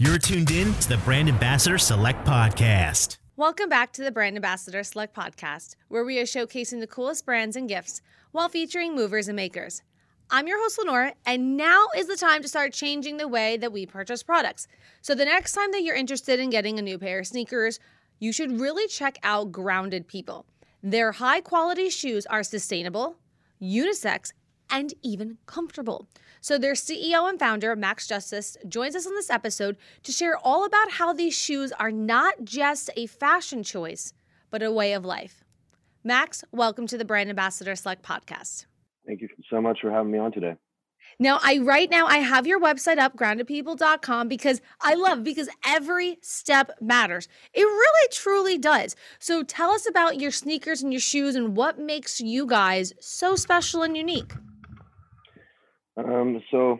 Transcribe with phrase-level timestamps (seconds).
[0.00, 3.18] You're tuned in to the Brand Ambassador Select Podcast.
[3.36, 7.56] Welcome back to the Brand Ambassador Select Podcast, where we are showcasing the coolest brands
[7.56, 9.82] and gifts while featuring movers and makers.
[10.30, 13.72] I'm your host, Lenora, and now is the time to start changing the way that
[13.72, 14.68] we purchase products.
[15.02, 17.80] So, the next time that you're interested in getting a new pair of sneakers,
[18.20, 20.46] you should really check out Grounded People.
[20.80, 23.16] Their high quality shoes are sustainable,
[23.60, 24.30] unisex,
[24.70, 26.08] and even comfortable.
[26.40, 30.64] So, their CEO and founder, Max Justice, joins us on this episode to share all
[30.64, 34.12] about how these shoes are not just a fashion choice,
[34.50, 35.44] but a way of life.
[36.04, 38.66] Max, welcome to the Brand Ambassador Select podcast.
[39.06, 40.54] Thank you so much for having me on today.
[41.18, 46.18] Now, I right now I have your website up, groundedpeople.com, because I love because every
[46.22, 47.26] step matters.
[47.52, 48.94] It really truly does.
[49.18, 53.34] So tell us about your sneakers and your shoes and what makes you guys so
[53.34, 54.32] special and unique.
[55.98, 56.78] Um, so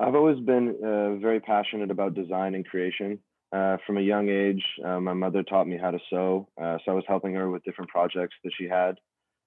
[0.00, 3.18] I've always been uh, very passionate about design and creation.
[3.52, 6.90] Uh, from a young age, uh, my mother taught me how to sew, uh, so
[6.90, 8.96] I was helping her with different projects that she had.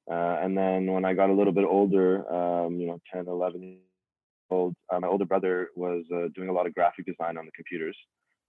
[0.10, 3.62] Uh, and then when I got a little bit older, um, you know, 10, 11
[3.62, 3.80] years
[4.50, 7.98] old, uh, my older brother was doing a lot of graphic design on the computers.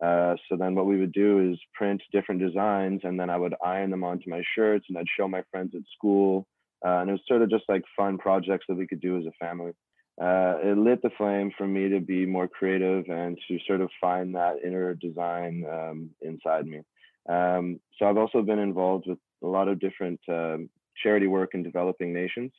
[0.01, 3.91] so then what we would do is print different designs, and then I would iron
[3.91, 6.47] them onto my shirts, and I'd show my friends at school.
[6.83, 9.45] and it was sort of just like fun projects that we could do as a
[9.45, 9.73] family
[10.21, 13.91] uh, it lit the flame for me to be more creative and to sort of
[14.01, 16.81] find that inner design um, inside me.
[17.29, 20.69] Um, so I've also been involved with a lot of different um,
[21.03, 22.53] charity work in developing nations.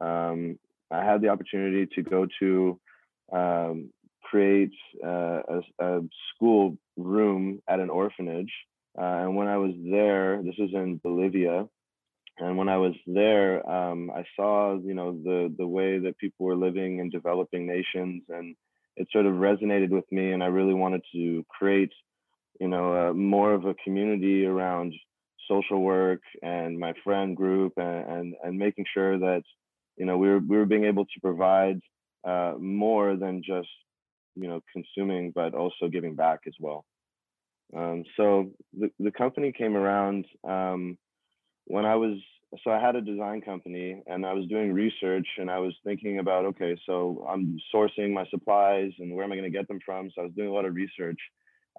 [0.00, 0.58] Um,
[0.92, 2.80] I had the opportunity to go to
[3.32, 3.90] um,
[4.22, 4.72] create
[5.04, 6.00] uh, a, a,
[6.34, 8.52] school room at an orphanage.
[8.96, 11.66] Uh, and when I was there, this was in Bolivia,
[12.38, 16.46] and when I was there, um, I saw, you know, the the way that people
[16.46, 18.56] were living in developing nations, and
[18.96, 20.32] it sort of resonated with me.
[20.32, 21.92] And I really wanted to create,
[22.60, 24.94] you know, uh, more of a community around
[25.48, 29.42] social work and my friend group, and and, and making sure that,
[29.96, 31.80] you know, we were we were being able to provide
[32.24, 33.68] uh, more than just,
[34.36, 36.84] you know, consuming, but also giving back as well.
[37.76, 40.26] Um, so the the company came around.
[40.44, 40.98] Um,
[41.66, 42.18] when I was
[42.64, 46.18] so I had a design company and I was doing research and I was thinking
[46.18, 49.80] about okay, so I'm sourcing my supplies and where am I going to get them
[49.84, 50.10] from?
[50.14, 51.18] So I was doing a lot of research,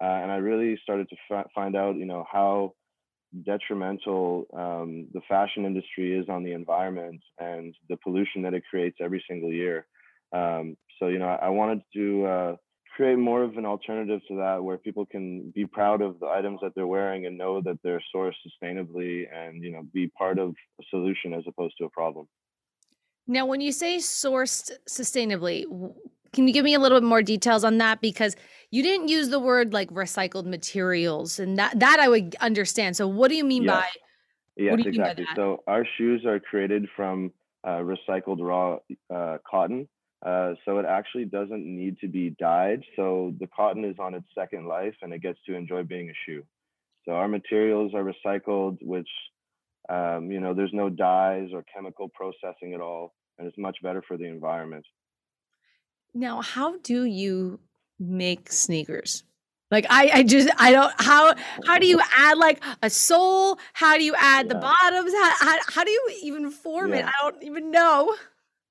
[0.02, 2.74] uh, and I really started to f- find out, you know, how
[3.44, 8.98] detrimental um, the fashion industry is on the environment and the pollution that it creates
[9.00, 9.86] every single year.
[10.32, 12.56] Um, so you know, I, I wanted to uh,
[12.94, 16.60] create more of an alternative to that where people can be proud of the items
[16.62, 20.50] that they're wearing and know that they're sourced sustainably and you know be part of
[20.80, 22.26] a solution as opposed to a problem.
[23.26, 25.64] Now when you say sourced sustainably
[26.32, 28.00] can you give me a little bit more details on that?
[28.00, 28.34] Because
[28.72, 32.96] you didn't use the word like recycled materials and that that i would understand.
[32.96, 33.74] So what do you mean yes.
[33.74, 33.88] by
[34.56, 37.32] yes exactly so our shoes are created from
[37.64, 38.78] uh, recycled raw
[39.12, 39.88] uh, cotton
[40.24, 42.82] uh, so it actually doesn't need to be dyed.
[42.96, 46.14] So the cotton is on its second life and it gets to enjoy being a
[46.24, 46.42] shoe.
[47.04, 49.08] So our materials are recycled, which,
[49.90, 53.12] um, you know, there's no dyes or chemical processing at all.
[53.38, 54.86] And it's much better for the environment.
[56.14, 57.60] Now, how do you
[57.98, 59.24] make sneakers?
[59.70, 61.34] Like I, I just I don't how
[61.66, 63.58] how do you add like a sole?
[63.72, 64.52] How do you add yeah.
[64.52, 65.12] the bottoms?
[65.12, 66.98] How, how, how do you even form yeah.
[66.98, 67.04] it?
[67.06, 68.14] I don't even know.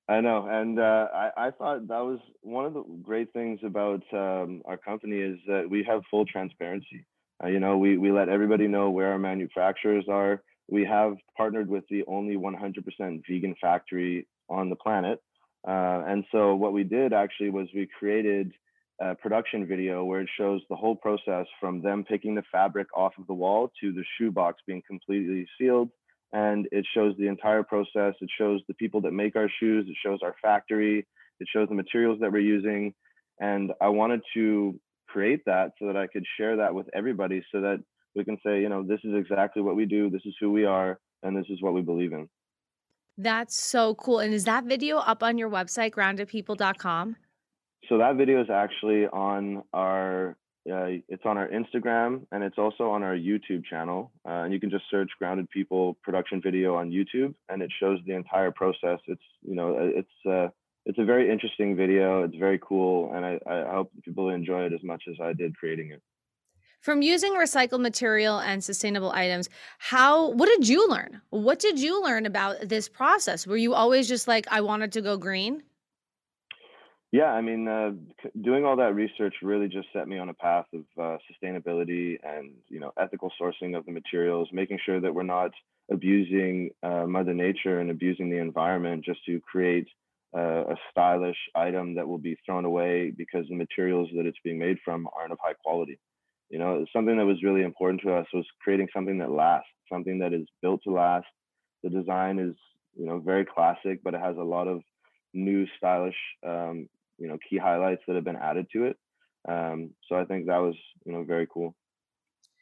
[0.10, 4.04] I know, and uh, I, I thought that was one of the great things about
[4.12, 7.06] um, our company is that we have full transparency.
[7.42, 10.44] Uh, you know, we we let everybody know where our manufacturers are.
[10.70, 15.22] We have partnered with the only 100% vegan factory on the planet,
[15.66, 18.52] uh, and so what we did actually was we created
[19.00, 23.14] a production video where it shows the whole process from them picking the fabric off
[23.18, 25.90] of the wall to the shoebox being completely sealed
[26.34, 28.16] and it shows the entire process.
[28.20, 29.86] It shows the people that make our shoes.
[29.88, 31.06] It shows our factory.
[31.40, 32.94] It shows the materials that we're using.
[33.40, 37.62] And I wanted to create that so that I could share that with everybody so
[37.62, 37.84] that
[38.16, 40.66] we can say, you know, this is exactly what we do, this is who we
[40.66, 42.28] are, and this is what we believe in.
[43.18, 44.20] That's so cool.
[44.20, 47.16] And is that video up on your website, groundedpeople.com?
[47.90, 50.36] So that video is actually on our
[50.72, 54.12] uh, it's on our Instagram and it's also on our YouTube channel.
[54.26, 58.00] Uh, and you can just search Grounded People production video on YouTube, and it shows
[58.06, 59.00] the entire process.
[59.08, 60.48] It's you know uh, it's uh,
[60.86, 62.24] it's a very interesting video.
[62.24, 65.56] It's very cool, and I, I hope people enjoy it as much as I did
[65.58, 66.02] creating it.
[66.80, 69.50] From using recycled material and sustainable items,
[69.80, 71.22] how what did you learn?
[71.30, 73.48] What did you learn about this process?
[73.48, 75.64] Were you always just like I wanted to go green?
[77.14, 77.92] Yeah, I mean, uh,
[78.42, 82.54] doing all that research really just set me on a path of uh, sustainability and
[82.70, 85.52] you know ethical sourcing of the materials, making sure that we're not
[85.92, 89.88] abusing uh, Mother Nature and abusing the environment just to create
[90.36, 94.58] uh, a stylish item that will be thrown away because the materials that it's being
[94.58, 96.00] made from aren't of high quality.
[96.50, 100.18] You know, something that was really important to us was creating something that lasts, something
[100.18, 101.28] that is built to last.
[101.84, 102.56] The design is
[102.98, 104.82] you know very classic, but it has a lot of
[105.34, 106.88] new stylish um,
[107.18, 108.98] you know key highlights that have been added to it.
[109.48, 110.76] Um, so I think that was
[111.06, 111.76] you know very cool.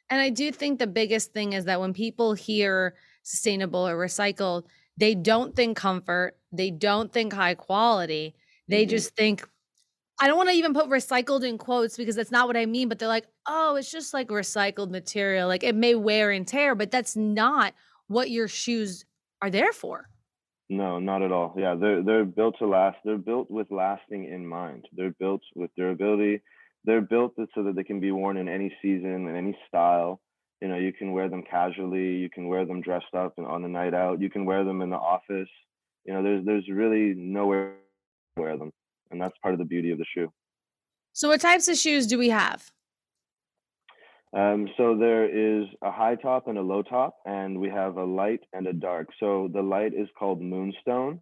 [0.10, 4.66] And I do think the biggest thing is that when people hear sustainable or recycled,
[4.98, 8.36] they don't think comfort, they don't think high quality,
[8.68, 8.90] they mm-hmm.
[8.90, 9.48] just think
[10.22, 12.90] I don't want to even put recycled in quotes because that's not what I mean,
[12.90, 15.48] but they're like, oh, it's just like recycled material.
[15.48, 17.74] Like it may wear and tear, but that's not
[18.08, 19.04] what your shoes
[19.42, 20.11] are there for.
[20.72, 21.54] No, not at all.
[21.58, 22.96] Yeah, they're they're built to last.
[23.04, 24.86] They're built with lasting in mind.
[24.96, 26.42] They're built with durability.
[26.86, 30.22] They're built so that they can be worn in any season and any style.
[30.62, 32.16] You know, you can wear them casually.
[32.16, 34.22] You can wear them dressed up and on the night out.
[34.22, 35.50] You can wear them in the office.
[36.06, 37.74] You know, there's there's really nowhere
[38.38, 38.72] to wear them,
[39.12, 40.32] and that's part of the beauty of the shoe.
[41.12, 42.72] So, what types of shoes do we have?
[44.34, 48.04] Um, so there is a high top and a low top, and we have a
[48.04, 49.08] light and a dark.
[49.20, 51.20] So the light is called moonstone,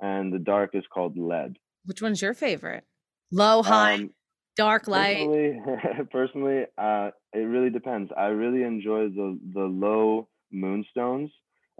[0.00, 1.56] and the dark is called lead.
[1.86, 2.84] Which one's your favorite?
[3.30, 4.10] Low, high, um,
[4.54, 5.26] dark, light.
[5.26, 5.60] Personally,
[6.12, 8.12] personally uh, it really depends.
[8.16, 11.30] I really enjoy the the low moonstones.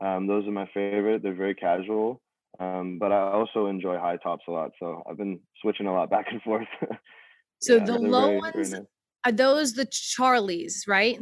[0.00, 1.22] Um, those are my favorite.
[1.22, 2.22] They're very casual,
[2.60, 4.70] um, but I also enjoy high tops a lot.
[4.80, 6.66] So I've been switching a lot back and forth.
[7.60, 8.52] so yeah, the low very, ones.
[8.54, 8.86] Very nice
[9.24, 11.18] are those the Charlies, right?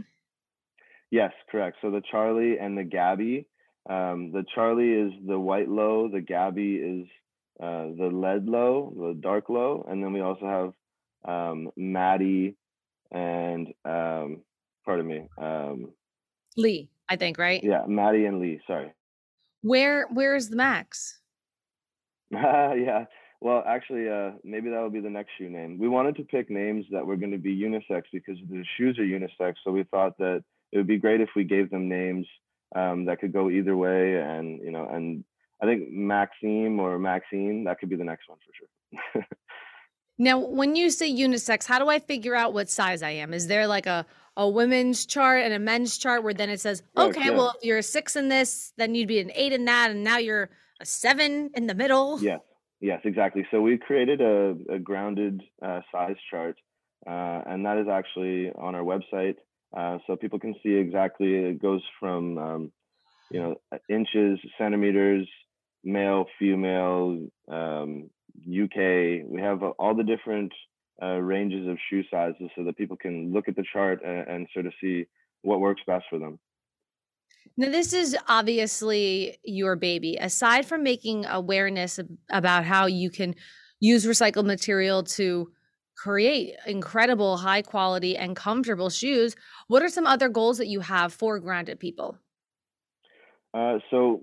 [1.11, 1.79] Yes, correct.
[1.83, 3.47] So the Charlie and the Gabby.
[3.89, 6.09] Um, the Charlie is the white low.
[6.13, 7.07] The Gabby is
[7.61, 10.47] uh, the lead low, the dark low, and then we also
[11.25, 12.57] have um, Maddie
[13.11, 14.43] and um,
[14.85, 15.93] pardon me, um,
[16.57, 16.89] Lee.
[17.09, 17.63] I think right.
[17.63, 18.61] Yeah, Maddie and Lee.
[18.67, 18.93] Sorry.
[19.63, 21.19] Where Where is the Max?
[22.31, 23.05] yeah,
[23.41, 25.79] well, actually, uh, maybe that will be the next shoe name.
[25.79, 29.03] We wanted to pick names that were going to be unisex because the shoes are
[29.03, 29.55] unisex.
[29.65, 32.27] So we thought that it would be great if we gave them names
[32.77, 34.21] um, that could go either way.
[34.21, 35.25] And you know, and
[35.63, 38.53] I think Maxime or Maxine that could be the next one for
[39.15, 39.27] sure.
[40.19, 43.33] now, when you say unisex, how do I figure out what size I am?
[43.33, 44.05] Is there like a
[44.37, 47.31] a women's chart and a men's chart where then it says, okay, yeah.
[47.31, 50.05] well, if you're a six in this, then you'd be an eight in that, and
[50.05, 50.51] now you're
[50.81, 52.21] a seven in the middle.
[52.21, 52.37] Yeah.
[52.81, 53.47] Yes, exactly.
[53.51, 56.57] So we created a, a grounded uh, size chart,
[57.07, 59.37] uh, and that is actually on our website,
[59.77, 61.35] uh, so people can see exactly.
[61.35, 62.73] It goes from um,
[63.31, 65.29] you know uh, inches, centimeters,
[65.85, 68.09] male, female, um,
[68.49, 69.27] UK.
[69.27, 70.53] We have all the different
[71.03, 74.49] uh, ranges of shoe sizes, so that people can look at the chart and, and
[74.55, 75.05] sort of see
[75.43, 76.39] what works best for them.
[77.57, 80.17] Now, this is obviously your baby.
[80.17, 82.01] Aside from making awareness
[82.31, 83.35] about how you can
[83.81, 85.51] use recycled material to
[85.97, 89.37] create incredible, high quality, and comfortable shoes,
[89.69, 92.17] what are some other goals that you have for grounded people?
[93.53, 94.23] Uh, so,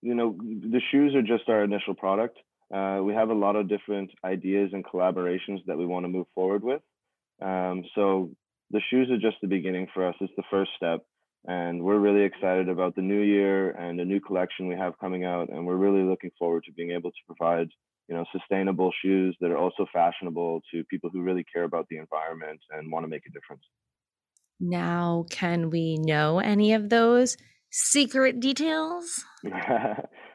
[0.00, 2.38] you know, the shoes are just our initial product.
[2.72, 6.26] Uh, we have a lot of different ideas and collaborations that we want to move
[6.34, 6.82] forward with.
[7.42, 8.30] Um, so,
[8.70, 10.14] the shoes are just the beginning for us.
[10.20, 11.04] It's the first step
[11.46, 15.24] and we're really excited about the new year and the new collection we have coming
[15.24, 15.48] out.
[15.48, 17.68] And we're really looking forward to being able to provide
[18.08, 21.98] you know sustainable shoes that are also fashionable to people who really care about the
[21.98, 23.62] environment and want to make a difference.
[24.60, 27.36] Now can we know any of those
[27.70, 29.24] secret details?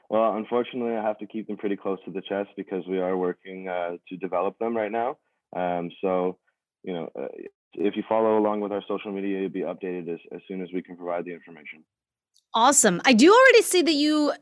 [0.09, 3.17] Well unfortunately i have to keep them pretty close to the chest because we are
[3.17, 5.17] working uh, to develop them right now.
[5.55, 6.37] Um, so
[6.83, 7.29] you know uh,
[7.75, 10.69] if you follow along with our social media, you'll be updated as, as soon as
[10.73, 11.83] we can provide the information.
[12.55, 13.01] Awesome.
[13.03, 14.33] I do already see that you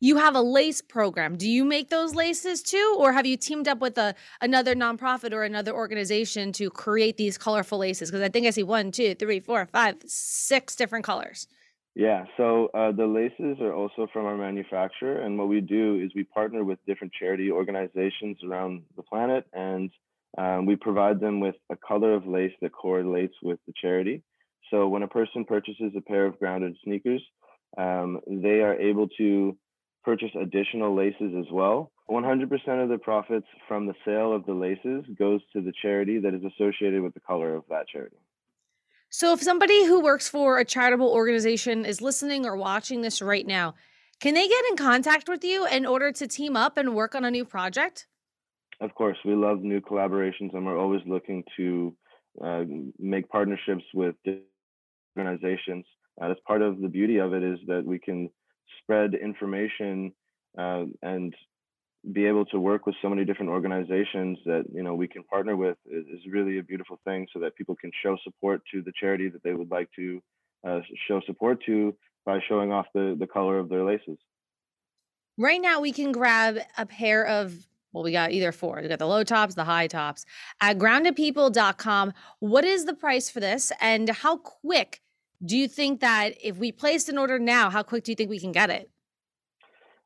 [0.00, 1.36] you have a lace program.
[1.36, 5.32] Do you make those laces too, or have you teamed up with a another nonprofit
[5.32, 8.10] or another organization to create these colorful laces?
[8.10, 11.46] Because I think I see one, two, three, four, five, six different colors.
[11.94, 12.24] Yeah.
[12.36, 16.24] So uh, the laces are also from our manufacturer, and what we do is we
[16.24, 19.90] partner with different charity organizations around the planet, and
[20.36, 24.22] um, we provide them with a color of lace that correlates with the charity.
[24.70, 27.22] So when a person purchases a pair of grounded sneakers,
[27.78, 29.56] um, they are able to
[30.04, 31.92] purchase additional laces as well.
[32.10, 36.34] 100% of the profits from the sale of the laces goes to the charity that
[36.34, 38.16] is associated with the color of that charity.
[39.08, 43.46] So if somebody who works for a charitable organization is listening or watching this right
[43.46, 43.74] now,
[44.20, 47.24] can they get in contact with you in order to team up and work on
[47.24, 48.06] a new project?
[48.80, 51.94] Of course, we love new collaborations, and we're always looking to
[52.42, 52.64] uh,
[52.98, 54.16] make partnerships with
[55.16, 55.84] organizations.
[56.20, 58.30] Uh, that's part of the beauty of it is that we can
[58.80, 60.12] spread information
[60.58, 61.34] uh, and
[62.12, 65.56] be able to work with so many different organizations that you know we can partner
[65.56, 69.28] with is, really a beautiful thing so that people can show support to the charity
[69.28, 70.20] that they would like to
[70.66, 71.94] uh, show support to
[72.26, 74.18] by showing off the the color of their laces
[75.38, 78.98] right now we can grab a pair of well we got either four we got
[78.98, 80.26] the low tops the high tops
[80.60, 85.00] at groundedpeople.com what is the price for this and how quick
[85.44, 88.28] do you think that if we placed an order now how quick do you think
[88.28, 88.90] we can get it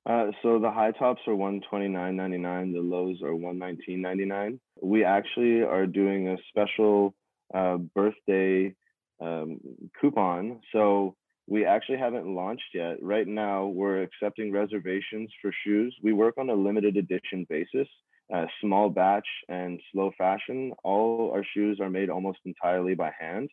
[0.09, 2.73] uh, so the high tops are one twenty nine ninety nine.
[2.73, 4.59] The lows are one nineteen ninety nine.
[4.81, 7.15] We actually are doing a special
[7.53, 8.75] uh, birthday
[9.21, 9.61] um,
[10.01, 10.61] coupon.
[10.73, 11.15] So
[11.49, 12.97] we actually haven't launched yet.
[13.03, 15.97] Right now, we're accepting reservations for shoes.
[16.03, 17.89] We work on a limited edition basis,
[18.33, 20.73] uh, small batch and slow fashion.
[20.85, 23.49] All our shoes are made almost entirely by hand.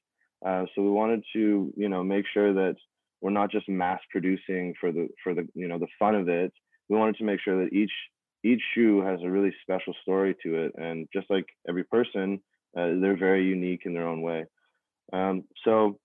[0.45, 2.75] Uh, so we wanted to, you know, make sure that
[3.21, 6.53] we're not just mass producing for the for the you know the fun of it
[6.89, 7.91] we wanted to make sure that each
[8.43, 12.39] each shoe has a really special story to it and just like every person
[12.77, 14.45] uh, they're very unique in their own way
[15.11, 15.97] um, so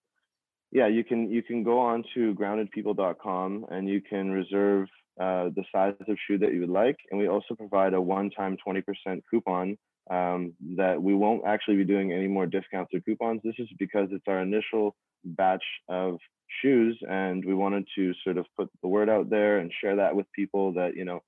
[0.72, 4.88] yeah you can you can go on to groundedpeople.com and you can reserve
[5.20, 6.96] uh, the size of shoe that you would like.
[7.10, 8.82] And we also provide a one-time 20%
[9.30, 9.76] coupon
[10.10, 13.42] um, that we won't actually be doing any more discounts or coupons.
[13.44, 16.18] This is because it's our initial batch of
[16.62, 20.16] shoes and we wanted to sort of put the word out there and share that
[20.16, 21.22] with people that you know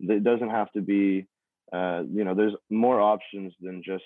[0.00, 1.26] it doesn't have to be
[1.72, 4.02] uh, you know there's more options than just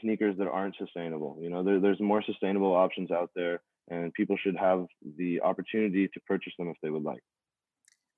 [0.00, 1.62] sneakers that aren't sustainable you know?
[1.62, 6.52] There, there's more sustainable options out there and people should have the opportunity to purchase
[6.58, 7.22] them if they would like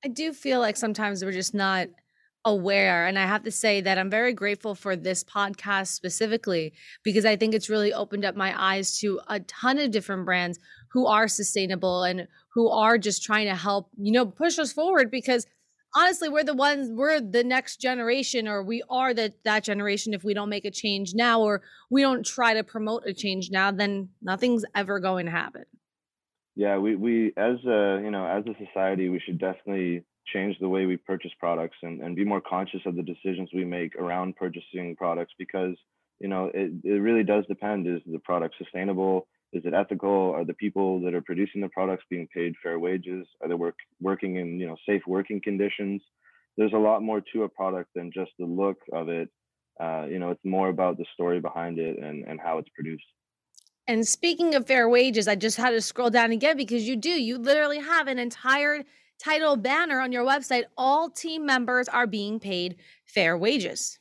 [0.04, 1.88] i do feel like sometimes we're just not
[2.44, 3.06] aware.
[3.06, 6.72] And I have to say that I'm very grateful for this podcast specifically
[7.04, 10.58] because I think it's really opened up my eyes to a ton of different brands
[10.90, 15.10] who are sustainable and who are just trying to help, you know, push us forward
[15.10, 15.46] because
[15.94, 20.24] honestly we're the ones we're the next generation or we are the, that generation if
[20.24, 23.70] we don't make a change now or we don't try to promote a change now
[23.70, 25.64] then nothing's ever going to happen.
[26.56, 30.68] Yeah we we as a you know as a society we should definitely change the
[30.68, 34.36] way we purchase products and, and be more conscious of the decisions we make around
[34.36, 35.74] purchasing products because
[36.20, 40.32] you know it, it really does depend is the product sustainable is it ethical?
[40.32, 43.26] Are the people that are producing the products being paid fair wages?
[43.42, 46.02] Are they work, working in you know safe working conditions?
[46.56, 49.28] There's a lot more to a product than just the look of it.
[49.80, 53.04] Uh, you know it's more about the story behind it and, and how it's produced.
[53.86, 57.10] And speaking of fair wages i just had to scroll down again because you do.
[57.10, 58.84] You literally have an entire
[59.22, 62.76] title banner on your website, all team members are being paid
[63.06, 63.99] fair wages.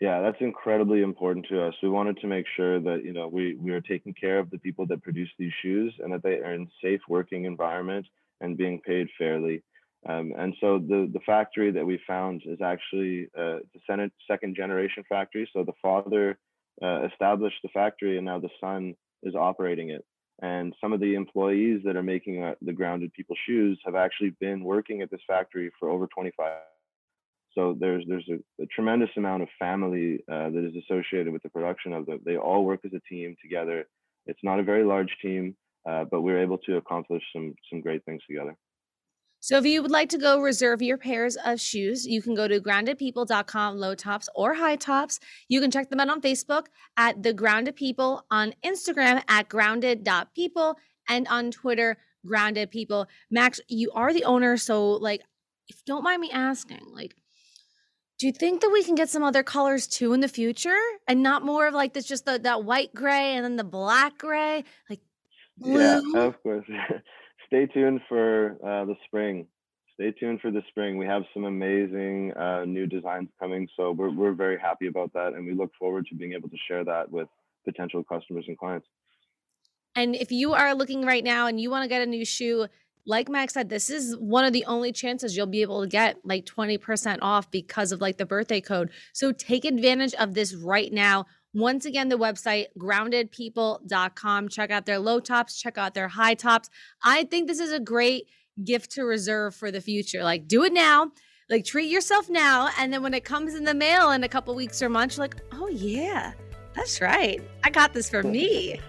[0.00, 1.74] Yeah, that's incredibly important to us.
[1.82, 4.58] We wanted to make sure that you know we we are taking care of the
[4.58, 8.06] people that produce these shoes and that they are in safe working environment
[8.40, 9.62] and being paid fairly.
[10.08, 15.04] Um, and so the the factory that we found is actually uh, the second generation
[15.06, 15.48] factory.
[15.52, 16.38] So the father
[16.82, 20.02] uh, established the factory, and now the son is operating it.
[20.40, 24.30] And some of the employees that are making uh, the grounded people shoes have actually
[24.40, 26.52] been working at this factory for over 25.
[27.54, 31.50] So there's there's a, a tremendous amount of family uh, that is associated with the
[31.50, 32.20] production of them.
[32.24, 33.86] They all work as a team together.
[34.26, 35.56] It's not a very large team,
[35.88, 38.56] uh, but we're able to accomplish some some great things together.
[39.42, 42.46] So if you would like to go reserve your pairs of shoes, you can go
[42.46, 45.18] to groundedpeople.com, low tops or high tops.
[45.48, 46.66] You can check them out on Facebook
[46.98, 50.76] at The Grounded People, on Instagram at grounded.people,
[51.08, 53.06] and on Twitter, Grounded People.
[53.30, 55.22] Max, you are the owner, so like,
[55.68, 57.14] if don't mind me asking, like,
[58.20, 61.22] do you think that we can get some other colors too in the future and
[61.22, 64.62] not more of like this just the, that white gray and then the black gray
[64.88, 65.00] like
[65.58, 65.80] blue?
[65.80, 66.66] yeah of course
[67.50, 69.46] stay tuned for uh, the spring.
[69.94, 70.96] Stay tuned for the spring.
[70.96, 75.34] We have some amazing uh, new designs coming, so we're we're very happy about that,
[75.34, 77.28] and we look forward to being able to share that with
[77.64, 78.86] potential customers and clients.
[79.96, 82.68] And if you are looking right now and you want to get a new shoe,
[83.10, 86.16] like Max said, this is one of the only chances you'll be able to get
[86.24, 88.90] like 20% off because of like the birthday code.
[89.12, 91.26] So take advantage of this right now.
[91.52, 94.48] Once again, the website groundedpeople.com.
[94.48, 96.70] Check out their low tops, check out their high tops.
[97.02, 98.28] I think this is a great
[98.62, 100.22] gift to reserve for the future.
[100.22, 101.10] Like, do it now.
[101.48, 102.70] Like, treat yourself now.
[102.78, 105.24] And then when it comes in the mail in a couple weeks or months, you're
[105.24, 106.32] like, oh, yeah,
[106.76, 107.42] that's right.
[107.64, 108.80] I got this for me.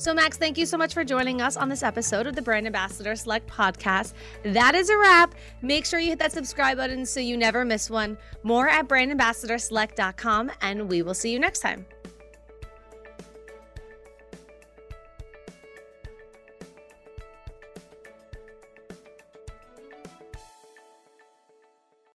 [0.00, 2.66] So, Max, thank you so much for joining us on this episode of the Brand
[2.66, 4.14] Ambassador Select podcast.
[4.44, 5.34] That is a wrap.
[5.60, 8.16] Make sure you hit that subscribe button so you never miss one.
[8.42, 11.84] More at brandambassadorselect.com, and we will see you next time.